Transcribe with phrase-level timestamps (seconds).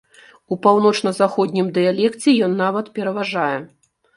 [0.53, 3.55] У паўночна-заходнім дыялекце ён нават пераважае.